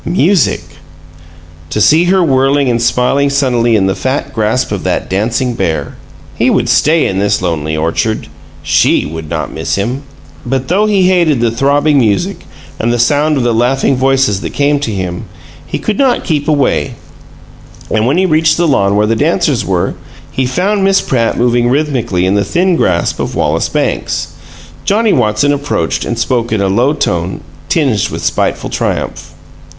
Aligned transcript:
Music! 0.03 0.63
To 1.69 1.79
see 1.79 2.05
her 2.05 2.23
whirling 2.23 2.69
and 2.71 2.81
smiling 2.81 3.29
sunnily 3.29 3.75
in 3.75 3.85
the 3.85 3.93
fat 3.93 4.33
grasp 4.33 4.71
of 4.71 4.83
that 4.83 5.11
dancing 5.11 5.53
bear! 5.53 5.93
He 6.33 6.49
would 6.49 6.69
stay 6.69 7.05
in 7.05 7.19
this 7.19 7.39
lonely 7.39 7.77
orchard; 7.77 8.27
SHE 8.63 9.05
would 9.05 9.29
not 9.29 9.53
miss 9.53 9.75
him. 9.75 10.01
But 10.43 10.69
though 10.69 10.87
he 10.87 11.03
hated 11.03 11.39
the 11.39 11.51
throbbing 11.51 11.99
music 11.99 12.45
and 12.79 12.91
the 12.91 12.97
sound 12.97 13.37
of 13.37 13.43
the 13.43 13.53
laughing 13.53 13.95
voices 13.95 14.41
that 14.41 14.55
came 14.55 14.79
to 14.79 14.89
him, 14.91 15.25
he 15.67 15.77
could 15.77 15.99
not 15.99 16.23
keep 16.23 16.47
away 16.47 16.95
and 17.91 18.07
when 18.07 18.17
he 18.17 18.25
reached 18.25 18.57
the 18.57 18.67
lawn 18.67 18.95
where 18.95 19.05
the 19.05 19.15
dancers 19.15 19.63
were, 19.63 19.93
he 20.31 20.47
found 20.47 20.83
Miss 20.83 20.99
Pratt 20.99 21.37
moving 21.37 21.69
rhythmically 21.69 22.25
in 22.25 22.33
the 22.33 22.43
thin 22.43 22.75
grasp 22.75 23.19
of 23.19 23.35
Wallace 23.35 23.69
Banks. 23.69 24.29
Johnnie 24.83 25.13
Watson 25.13 25.53
approached, 25.53 26.05
and 26.05 26.17
spoke 26.17 26.51
in 26.51 26.59
a 26.59 26.67
low 26.69 26.93
tone, 26.93 27.41
tinged 27.69 28.09
with 28.09 28.25
spiteful 28.25 28.71
triumph. 28.71 29.35